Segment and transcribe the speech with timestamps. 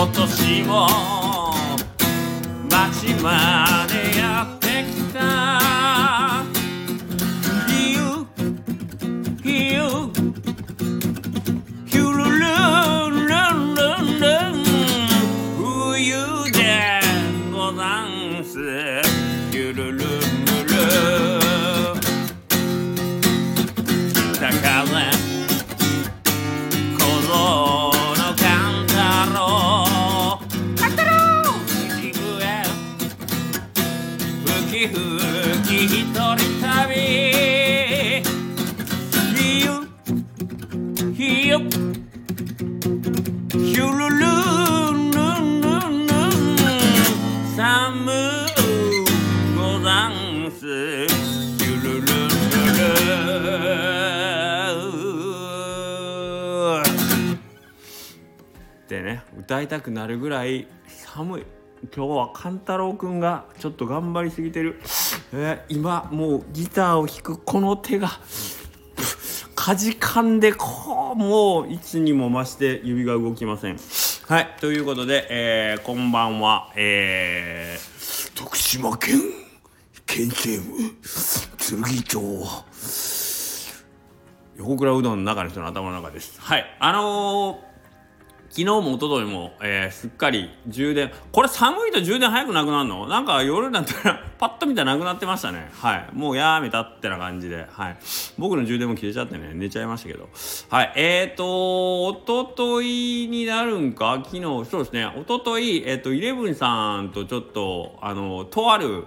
[0.00, 0.86] 今年も
[2.70, 3.79] 町ます。
[59.62, 61.46] いたくなるぐらい寒い。
[61.96, 64.78] 今日は勘太郎くんがちょっと頑張りすぎてる、
[65.32, 68.10] えー今もうギターを弾くこの手が
[69.54, 73.78] かじかんでこうもういつにも増して指が動きません。
[74.28, 76.70] はいということで、えーこんばんは。
[76.76, 79.18] えー徳島県
[80.06, 80.62] 県西部
[81.82, 82.20] 剣町
[84.58, 86.38] 横倉うどんの中の人の頭の中です。
[86.40, 87.69] はいあのー
[88.50, 91.12] 昨日も一昨日も、えーすっかり充電。
[91.30, 93.06] これ寒いと充電早くなくなるの？
[93.06, 95.70] なんか夜になったら パッと見たらなくなってましたね。
[95.80, 96.08] はい。
[96.12, 97.64] もうやめたってな感じで。
[97.70, 97.96] はい。
[98.38, 100.28] 僕の充電も切れちゃってね寝ちゃいましたけど。
[100.68, 100.92] はい。
[100.96, 104.20] えーと一昨日になるんか？
[104.24, 104.42] 昨日。
[104.42, 105.08] そうですね。
[105.16, 109.04] 一昨日えっ、とイレブンさんとちょっとあのとある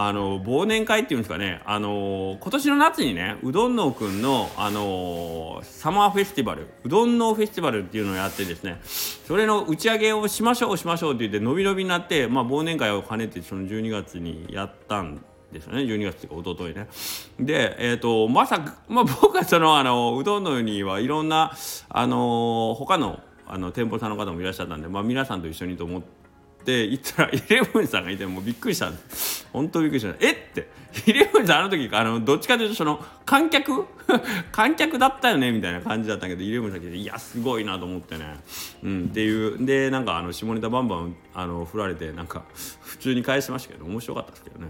[0.00, 1.60] あの忘年会っていうんですかね。
[1.64, 15.20] あの今年の夏にねうどんのうくんのあのサマーフェスティバルうどんのフェスティバルっていうのをやってですねそれの打ち上げをしましょうしましょうって言って伸び伸びになって、まあ、忘年会を兼ねてその12月にやったん
[15.50, 15.80] ですよね。
[15.80, 16.88] 12月っていうか一昨日ね。
[17.40, 21.56] でえっ、とまさか、まあ、僕はそのあのうどんのにはいろんな
[21.88, 26.18] あの他のあの店舗さんの方もいらっしゃったんで、まあ、皆さんと一緒にと思って。
[26.58, 29.27] って言ったらイレブンさんがいてもうびっくりしたんです。
[29.58, 30.14] 本当びっくりした。
[30.20, 30.32] え？
[30.32, 30.68] って。
[31.06, 33.84] イレブンさんあの時あのどっちかというとその観客？
[34.52, 38.38] 観客だったよねみたいな感じだったけどイレブンさん来ていやすごいなと思ってね。
[38.82, 39.64] うんっていう。
[39.66, 42.44] でなんかあの下ネタバンバンあの振られてなんか
[42.80, 44.66] 普通に返しましたけど面白かったですけどね。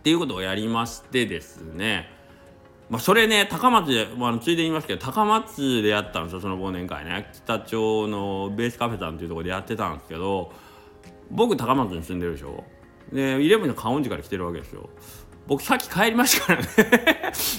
[0.00, 2.10] っていうことをやりましてですね。
[2.90, 7.30] まあ、それね高松で、まあ、のついでに言いますけど高松でやったんですよその忘年会ね。
[7.32, 10.52] 北町のベースカフェさんっていうところでやってたんですけど
[11.30, 12.64] 僕高松に住んでるでしょ？
[13.12, 14.88] ねイレブンの観音寺から来てるわけですよ。
[15.46, 16.68] 僕さっき帰りましたからね。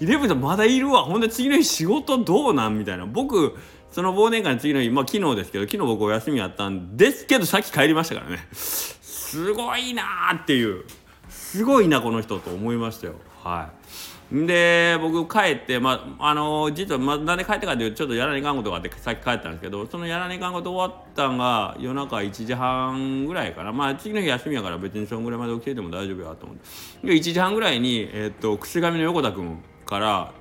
[0.00, 1.04] イレブンさんまだいるわ。
[1.04, 3.06] ほんで次の日仕事どうなんみたいな。
[3.06, 3.54] 僕
[3.90, 8.46] その忘年会の次の日まあ昨日ですけど昨日僕お休みやったんですけどさっき帰りましたからね。
[8.52, 10.84] すごいなーっていう。
[11.28, 13.14] すごいなこの人と思いましたよ。
[13.42, 13.85] はい。
[14.32, 23.72] で僕帰ってまああの実は、まあ、なんで帰ってかっていうとちょっとやらねえかんことがあってさっき帰ったんですけどそのやらねえかんこと終わったんが夜中1時半ぐらいかな。
[23.72, 27.06] まあ次の日休みやから別にそのぐらいまで起きてても大丈夫やと思って。
[27.06, 30.32] で1時半ぐらいに、えっと串上の横田君から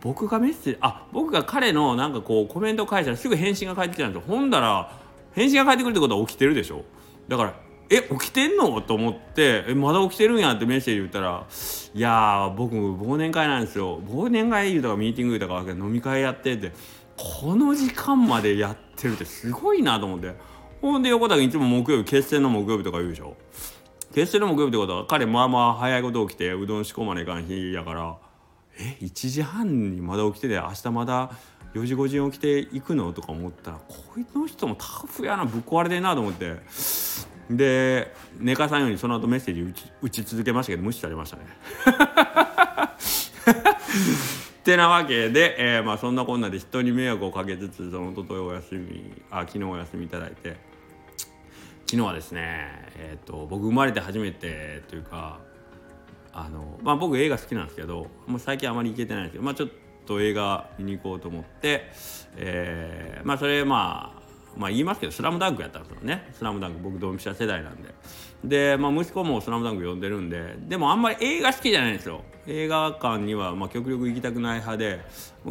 [0.00, 4.34] 僕がメッセージあ僕が彼のなんかこうコメント返したらすぐ返信が返ってきたんですよ。
[4.34, 4.98] ほんだら
[5.32, 6.84] 返信が返ってくるってことは起きてるでしょ。
[7.28, 7.54] だから
[7.90, 8.80] え起きてんの？
[8.80, 11.44] と思ってえまだ起きてるんやってメッセージ言ったら
[11.92, 14.00] 「いや僕忘年会なんですよ。
[14.02, 16.72] 忘年会言うたかミーティング言うたか飲み会やって」って。
[17.22, 20.34] この時間までやってるってすごいなと思って。
[20.80, 23.36] ほんで横田君いつも木曜日決戦の木曜日とか言うでしょ。
[24.14, 28.16] 決戦の木曜日ってことは彼まあまあ早いこと起きてうどん仕込まないかん日やから。
[28.78, 31.30] え1時半にまだ起きてて明日まだ
[31.74, 33.12] 4時5時に起きていくの？
[33.12, 35.44] とか思ったらこいつの人もタフやな。
[35.44, 36.56] ぶっ壊れてんなと思って。
[37.50, 41.42] で寝かさんようにその後メッセージ打ち打ち続けましたけど無視されましたね。
[44.60, 50.56] ってなわけで、えーまあ、そんなこんなで人に迷惑をかけつつその一昨日お休みあ昨日お休みいただいて
[51.86, 55.40] 昨日はですね、えー、と僕生まれて初めてというか
[56.32, 59.70] あの、まあ、僕映画好きなんですけどもう最近あまり行けてないんですけど、まあ、ちょっ
[60.06, 61.90] と映画見に行こうと思って、
[62.36, 64.19] えーまあそれまあ
[64.56, 67.94] まあ言いますけど「スラムダンクやったんですよね「スラムダンク僕ドンピシャ世代なんで。
[68.44, 72.22] で、まあ、息子も「スラムダンク読んでるんででもあんまり映画好きじゃないんですよ。
[72.46, 75.00] 映画館にはまあ極力行きたくない派で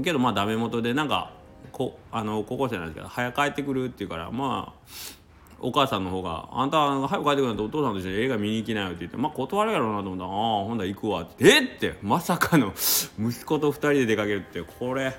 [0.04, 1.32] けどまあダメ元でなんか
[1.72, 5.20] こあの高校生なんですけど早く帰ってくるっていうからまあ
[5.62, 10.36] お母さんの方が「あんた早く帰ってくるんとお父さんと一緒に映画見に行きなよ」って言ってまあ断るやろうなと思ったら「ああ
[10.66, 12.74] ほんだら行くわ」って「えっ!」ってまさかの
[13.20, 15.14] 息子と2人で出かけるってこれ。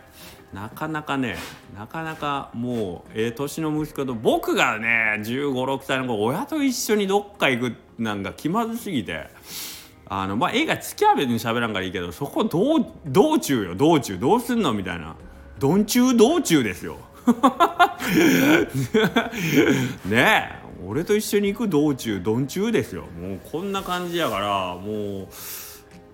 [0.52, 1.36] なかなかね
[1.76, 9.28] なかなかもうええ年の息子と僕がね1 5 6歳の子親と一緒にどっか行くなんか気まずすぎて。
[10.12, 13.76] あのまあ映画付き合う別に喋らんからいいけどそこ道道中よ。
[13.76, 14.18] 道中。
[14.18, 15.14] どうすんのみたいな。
[15.60, 16.96] 道中道中ですよ。
[20.04, 23.02] ねえ俺と一緒に行く道中道中ですよ。
[23.02, 25.28] もうこんな感じやからもう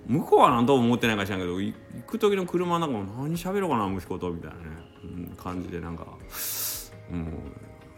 [0.07, 1.75] 向こうは何とも思ってないかしらんけど行
[2.07, 4.63] く時の車の中も何喋ろうかな息子とみたいなね、
[5.03, 7.15] うん、感じでなんか、う、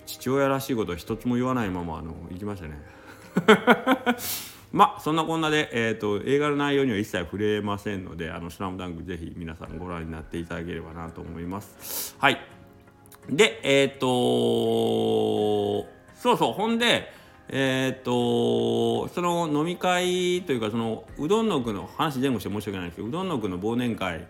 [0.07, 2.83] 父親らしいことは一つも言わないままあの行きましたね。
[4.73, 12.17] まあそんなこんなで、えーと、映画の内容には一切触れませんので「あのスラムダンクぜひ皆さんご覧になっていただければなと思います。
[12.19, 12.39] はい。
[13.31, 17.13] でえっ、ー、とそうそうほんで
[17.51, 24.27] えっ、とその飲み会というかそのうどんの具の話前後して申し訳ないんですけどうどんの具の忘年会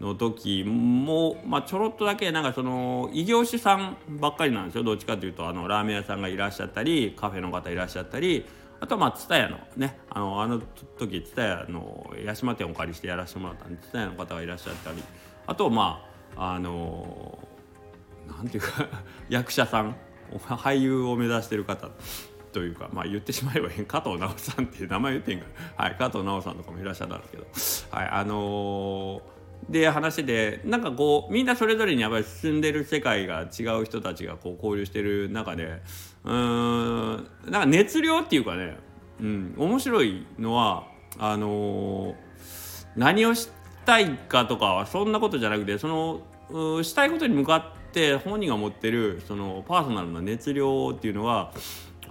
[0.00, 4.84] の時も、まあ、ちょろっとだけなんかその異業種さんばっかりなんですよ。
[4.84, 8.44] どっちかというとあのラーメン屋さんがいらっしゃったりカフェの方いらっしゃったり
[8.80, 10.60] あとはまあ蔦屋のねあのあの
[10.98, 15.02] 時蔦屋の八島店をお借りしてやらせてもらったんで蔦屋の方がいらっしゃったり
[15.46, 16.04] あとま
[16.36, 17.38] ああの
[18.26, 18.88] なんていうか
[19.28, 19.94] 役者さん
[20.32, 21.90] 俳優を目指してる方。
[22.52, 25.46] というか、まあ、言ってしまえば加藤直さんっていう名前言ってんか
[25.78, 35.82] ら、はい、加藤直さんとかもいらっしゃったんですけど、はいあのーで話しててなんかこうみんなそれぞれにやっぱり進んでる世界が違う人たちがこう交流してる中で
[36.24, 38.76] うーんなんか熱量っていうかね、
[39.20, 40.88] うん、面白いのは
[41.18, 42.14] あのー、
[42.96, 43.48] 何をし
[43.84, 51.52] たいかとかはそんなことじゃなくてそのしたいことに向かって本人が持ってるそのパーソナルな熱量っていうのが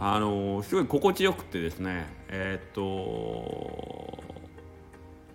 [0.04, 4.32] あの、すごい心地よくてですねえー、っと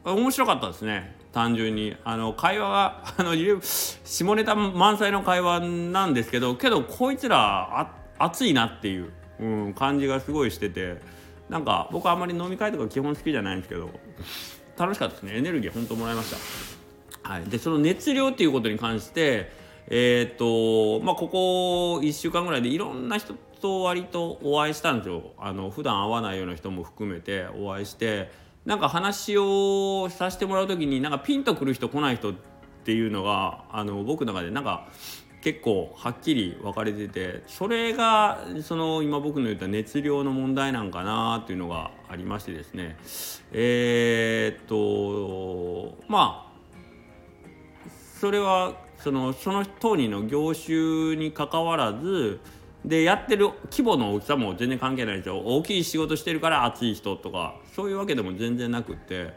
[0.05, 1.97] 面白かったですね単純に。
[2.05, 10.97] あの会話が あの下ネタ満載の会話なんですけどけどこいつら熱いなっていう、うん、感じがすごいしてて
[11.49, 13.91] なんか僕あんまり飲み会とか基本好きじゃないんですけど
[14.77, 15.37] 楽しかったですね。
[15.37, 16.31] エネルギー本当もらいまし
[17.23, 17.31] た。
[17.31, 19.53] はい、でその熱量っていうことに関して
[19.89, 28.47] えっ、とまあここ1週間ぐらいでいろんな人と割とお会いしたんですよあの普段会わないような人も含めてお会いして。
[28.67, 32.35] なんか話をさせてもらう時になんかピンとくる人来ない人っ
[32.85, 34.89] ていうのがあの僕の中でなんか
[35.41, 42.97] 結構はっきり分かれててそれがその今僕の言った熱量の問題なんかなっていうのがありましてですね
[43.53, 47.89] えー、っとまあ
[48.21, 52.41] それはそのその当人の業種にかかわらず
[52.87, 57.57] でやってる規模の大きさも全然関係ないですよ大きい仕事してるから熱い人とか。
[57.75, 59.35] そういうわけでも全然なくって。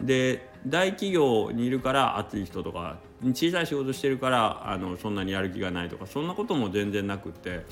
[0.00, 2.98] で大企業にいるから熱い人とか。
[3.24, 6.06] 小さい仕事してるからあのそんなにやる気がないとか。
[6.06, 7.64] そんなことも全然なくって、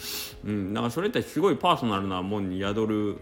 [0.45, 3.19] うん、だからそれってすごいパーソナルなもんに宿る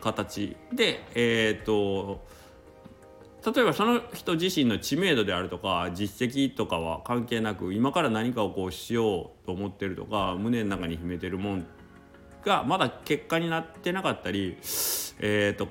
[0.00, 2.24] 形でえっ、と
[3.44, 11.66] 例えばその人自身の知名度であるとか実績とかは関係なく今から何かをこうしようと思ってるとか胸の中に秘めてるもん
[12.44, 14.56] がまだ結果になってなかったり、
[15.20, 15.68] えーと、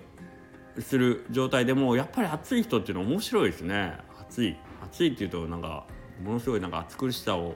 [0.80, 3.98] する状態でもやっぱり熱い人っていうのは面白いですね。
[4.20, 5.86] 熱い熱いっていうとなんか
[6.24, 7.56] ものすごいなんか暑苦しさを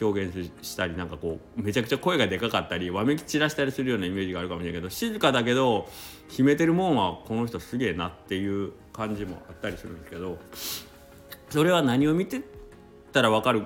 [0.00, 5.88] 表現したりなんかこうめちゃくちゃ声がでかかったりわめき散らしたりするようなイメージがあるかもしれないけど静かだけど
[6.28, 10.38] 秘めてるもんはこの人すげえなっていう感じもあったりするんですけど
[11.50, 12.42] それは何を見て
[13.12, 13.64] たらわかる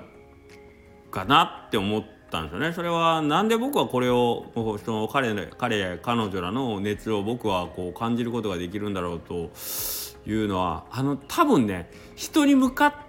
[1.11, 2.73] かなって思ったんですよね。
[2.73, 9.51] それはなんで僕はこれをその彼彼彼女らの熱を僕はこう感じることができるんだろうと
[10.25, 13.07] いうのはあの多分ね人に向かって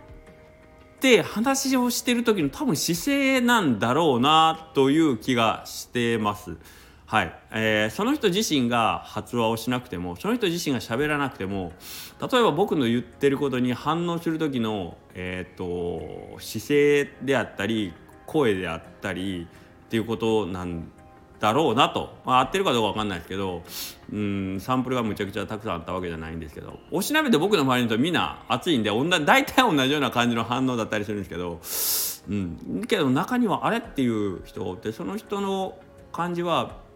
[0.98, 6.56] って話をしてる時の多分姿勢なんだろうなという気がしてます。
[7.11, 11.73] はい、えー、その人自身が発話をしなくてもその人自身が喋らなくても
[12.21, 17.95] 例えば僕の言ってることに反応する時の、えーと姿勢であったり
[18.27, 19.49] 声であったり
[19.87, 20.91] っていうことなん
[21.41, 23.62] だろうなと、まあ、合ってるかどうか分かんないですけど
[24.12, 26.79] うんサンプルがむちゃくちゃたくさんあったわけじゃないんですけど。
[26.91, 28.91] おしなべて僕の周りの人みんな熱いんで
[29.25, 31.61] 大体同じような感じの反応だったりするんですけど、
[32.29, 35.79] うん、けど中にはあれっていう人がおってその人の
[36.12, 36.87] 感じは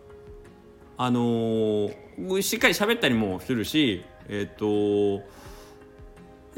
[1.04, 5.26] あのー、しっかり喋ったりもするしえっ、ー、と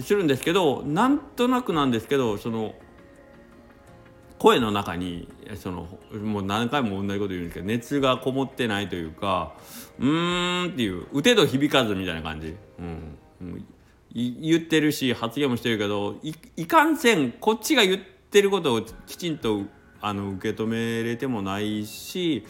[0.02, 2.74] するんですけどなんとなくなんですけどその
[4.38, 9.54] 声の中にそのもう何回も同じこと言うんですけど熱がこもってないというか
[9.98, 13.66] うーんっていう打てど響かずみたいな感じ、うん、
[14.12, 16.16] 言ってるし発言もしてるけど
[16.56, 19.62] いかんせんこっちが言ってることをきちんと
[20.04, 22.44] あの受け止めれてもないし、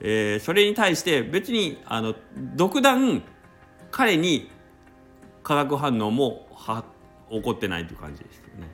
[0.00, 2.14] えー、それに対して別にあの
[2.54, 3.22] 独断
[3.90, 4.48] 彼に
[5.42, 6.84] 化学反応もは
[7.28, 8.68] 起こってないという感じですよね。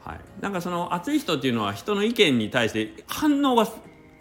[0.00, 3.68] はい、なんかその熱い人っていうのは人の意見に対して反応が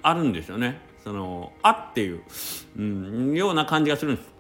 [0.04, 0.80] あるんですよね。
[1.04, 2.22] そのあっていう、
[2.78, 4.36] うん、ような感じがするんです。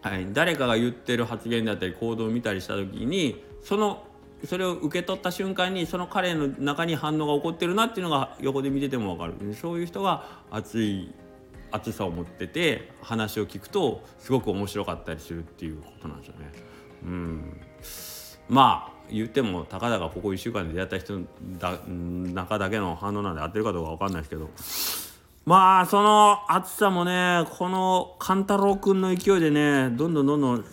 [0.00, 4.04] はい、誰かが言ってる発言だったり行動を見たりした時にその
[4.44, 9.54] それを受け取った瞬間にその彼の中に反応が起こってるなっていうのが横で見てても分かる。
[9.54, 11.12] そういう人が熱い
[11.70, 16.52] 熱さを持ってて話を聞くとすごく面白かったりするっていうことなんですよね。
[17.04, 17.60] うん。
[18.48, 21.20] まあ言ってもたかだかここ1週間で出会った人
[21.58, 24.50] だ中だけの反応なんで合ってるかどうか分かんないですけど。
[25.44, 30.64] まあその暑さもねこの勘太郎くんの勢いでねどんどんどんどん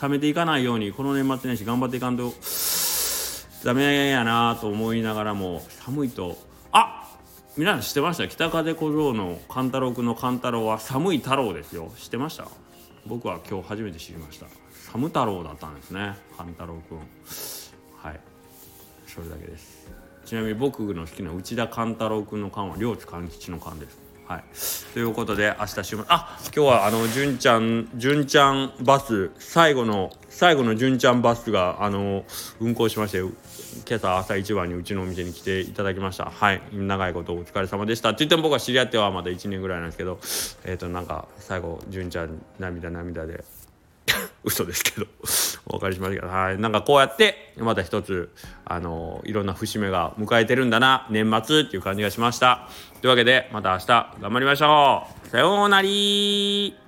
[0.00, 2.32] 冷めていかないようにこの年末年始頑張っていかんと
[3.64, 6.36] ダメやなと思いながらも寒いと。
[6.70, 7.10] あ
[7.56, 8.28] 皆さん知ってました？
[8.28, 11.90] 北風小僧の勘太郎くんの勘太郎は寒い太郎ですよ。
[11.96, 12.46] 知ってました？
[13.06, 14.48] 僕は今日初めて知りました。
[14.92, 16.98] 寒太郎だったんですね勘太郎くん
[17.96, 18.20] はい。
[19.06, 19.88] それだけです。
[20.26, 23.98] ちなみに僕の好きな内田勘太郎くんの勘は両津勘吉の勘です。
[24.26, 24.44] はい、
[24.94, 32.24] ということで明日週末あ今日はあの純ちゃん純ちゃんバス最後の最後の純ちゃんバスがあの
[32.58, 36.30] 運行しまして今朝朝一番にうちのお店に来ていただきました。
[36.30, 36.62] はい。
[36.72, 38.10] 長いことお疲れ様でした。
[38.10, 40.18] って言っても僕は知り合ってはまだ1年ぐらいなんですけど
[40.64, 43.44] えっ、ー、となんか最後純ちゃん涙涙で
[44.42, 45.06] 嘘ですけど。
[45.66, 46.58] お借りしましたけどはい。
[46.58, 48.30] なんかこうやってまた一つ
[48.64, 52.68] あのいろんな節目が迎えてるんだな年末っていう感じがしました。
[53.00, 53.86] というわけでまた明日
[54.20, 55.28] 頑張りましょう。
[55.28, 56.83] さようなり